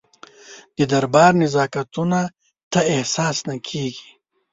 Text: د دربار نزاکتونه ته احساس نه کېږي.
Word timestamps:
د 0.77 0.79
دربار 0.91 1.31
نزاکتونه 1.41 2.19
ته 2.71 2.79
احساس 2.93 3.37
نه 3.47 3.55
کېږي. 3.67 4.09